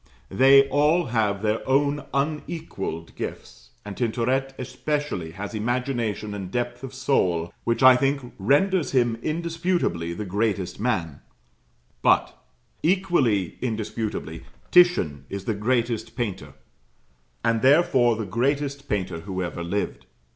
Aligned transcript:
They 0.31 0.67
all 0.69 1.05
have 1.13 1.43
their 1.43 1.59
own 1.69 2.05
unequalled 2.11 3.13
gifts, 3.15 3.69
and 3.85 3.95
Tintoret 3.95 4.51
especially 4.57 5.29
has 5.33 5.53
imagination 5.53 6.33
and 6.33 6.49
depth 6.49 6.81
of 6.83 6.91
soul 6.91 7.53
which 7.65 7.83
I 7.83 7.95
think 7.95 8.33
renders 8.39 8.93
him 8.93 9.19
indisputably 9.21 10.13
the 10.15 10.25
greatest 10.25 10.79
man; 10.79 11.19
but, 12.01 12.35
equally 12.81 13.59
indisputably, 13.61 14.41
Titian 14.71 15.25
is 15.29 15.45
the 15.45 15.53
greatest 15.53 16.15
painter; 16.15 16.53
and 17.43 17.61
therefore 17.61 18.15
the 18.15 18.25
greatest 18.25 18.89
painter 18.89 19.19
who 19.19 19.43
ever 19.43 19.63
lived. 19.63 20.07